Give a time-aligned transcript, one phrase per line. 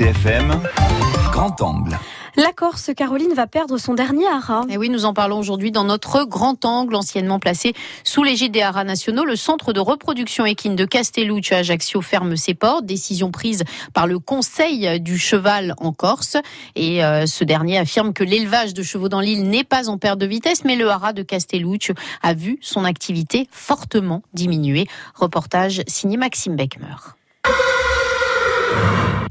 [0.00, 0.62] RCFM,
[1.30, 1.98] grand angle.
[2.36, 4.64] La Corse, Caroline, va perdre son dernier haras.
[4.70, 8.62] Et oui, nous en parlons aujourd'hui dans notre grand angle, anciennement placé sous l'égide des
[8.62, 9.26] haras nationaux.
[9.26, 12.86] Le centre de reproduction équine de Castelluccio à Ajaccio ferme ses portes.
[12.86, 16.38] Décision prise par le Conseil du cheval en Corse.
[16.76, 20.18] Et euh, ce dernier affirme que l'élevage de chevaux dans l'île n'est pas en perte
[20.18, 24.86] de vitesse, mais le haras de Castelluccio a vu son activité fortement diminuer.
[25.14, 27.19] Reportage signé Maxime Beckmer.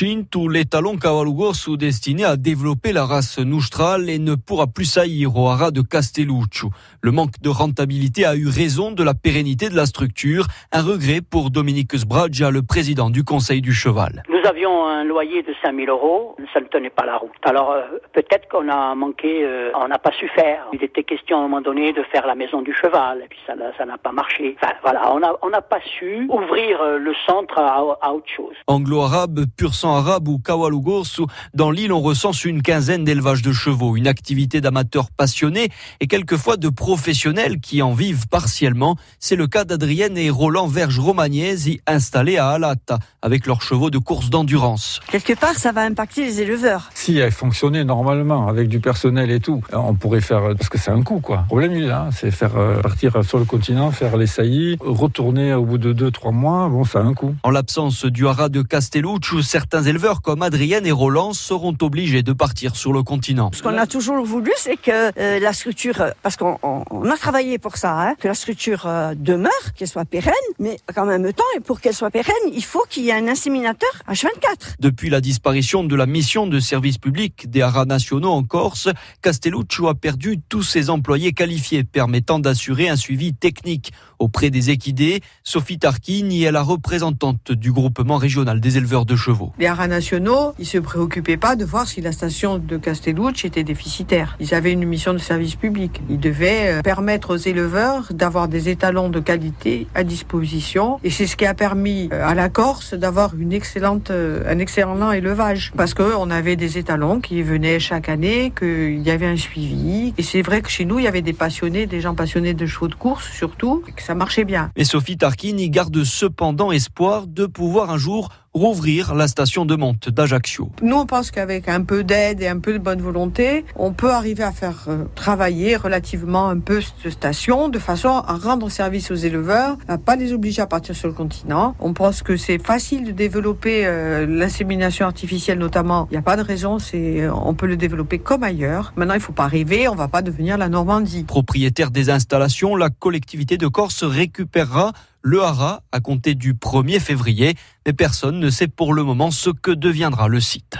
[0.00, 5.36] Cintu, l'étalon Cavalugo sous destiné à développer la race Noustral et ne pourra plus saillir
[5.36, 6.70] au haras de Castelluccio.
[7.02, 10.46] Le manque de rentabilité a eu raison de la pérennité de la structure.
[10.72, 14.22] Un regret pour Dominique Sbradja, le président du Conseil du Cheval.
[14.46, 17.30] Avions un loyer de 5000 euros, ça ne tenait pas la route.
[17.42, 20.66] Alors euh, peut-être qu'on a manqué, euh, on n'a pas su faire.
[20.72, 23.38] Il était question à un moment donné de faire la maison du cheval, et puis
[23.46, 24.56] ça ça n'a pas marché.
[24.60, 28.28] Enfin voilà, on n'a on n'a pas su ouvrir euh, le centre à, à autre
[28.34, 28.54] chose.
[28.66, 33.96] Anglo-arabe, pur sang arabe ou Kawalugos, dans l'île on recense une quinzaine d'élevages de chevaux,
[33.96, 35.68] une activité d'amateurs passionnés
[36.00, 38.96] et quelquefois de professionnels qui en vivent partiellement.
[39.18, 44.29] C'est le cas d'Adrienne et Roland Verge-Romagnesi installés à Alata avec leurs chevaux de course
[44.30, 45.00] d'endurance.
[45.10, 46.90] Quelque part, ça va impacter les éleveurs.
[46.94, 50.90] Si elle fonctionnait normalement avec du personnel et tout, on pourrait faire parce que c'est
[50.90, 51.38] un coût quoi.
[51.42, 54.76] Le problème il est là, c'est faire euh, partir sur le continent, faire les saillies,
[54.80, 57.34] retourner au bout de deux trois mois, bon ça a un coût.
[57.42, 62.32] En l'absence du haras de Castelluccio, certains éleveurs comme Adrienne et Roland seront obligés de
[62.32, 63.50] partir sur le continent.
[63.52, 67.10] Ce qu'on a toujours voulu, c'est que euh, la structure, euh, parce qu'on on- on
[67.10, 71.04] a travaillé pour ça, hein, que la structure euh, demeure, qu'elle soit pérenne, mais en
[71.06, 73.90] même temps, et pour qu'elle soit pérenne, il faut qu'il y ait un inséminateur
[74.20, 74.74] H24.
[74.80, 78.88] Depuis la disparition de la mission de service public des haras nationaux en Corse,
[79.22, 85.20] Castelluccio a perdu tous ses employés qualifiés permettant d'assurer un suivi technique auprès des équidés.
[85.42, 89.52] Sophie Tarquini est la représentante du groupement régional des éleveurs de chevaux.
[89.58, 93.64] Les haras nationaux, ils se préoccupaient pas de voir si la station de Castellucci était
[93.64, 94.36] déficitaire.
[94.38, 96.00] Ils avaient une mission de service public.
[96.08, 101.00] Ils devaient euh, permettre aux éleveurs d'avoir des étalons de qualité à disposition.
[101.02, 105.72] Et c'est ce qui a permis euh, à la Corse d'avoir euh, un excellent élevage.
[105.76, 110.12] Parce qu'on avait des étalons qui venaient chaque année, qu'il y avait un suivi.
[110.18, 112.66] Et c'est vrai que chez nous, il y avait des passionnés, des gens passionnés de
[112.66, 114.72] chevaux de course surtout, ça marchait bien.
[114.74, 120.08] Et Sophie Tarquini garde cependant espoir de pouvoir un jour rouvrir la station de monte
[120.08, 120.70] d'Ajaccio.
[120.82, 124.10] Nous, on pense qu'avec un peu d'aide et un peu de bonne volonté, on peut
[124.10, 129.12] arriver à faire euh, travailler relativement un peu cette station de façon à rendre service
[129.12, 131.76] aux éleveurs, à pas les obliger à partir sur le continent.
[131.78, 136.08] On pense que c'est facile de développer euh, l'insémination artificielle notamment.
[136.10, 138.92] Il n'y a pas de raison, c'est euh, on peut le développer comme ailleurs.
[138.96, 141.22] Maintenant, il faut pas rêver, on va pas devenir la Normandie.
[141.22, 147.54] Propriétaire des installations, la collectivité de Corse récupérera le haras à compter du 1er février,
[147.86, 150.78] mais personne ne sait pour le moment ce que deviendra le site.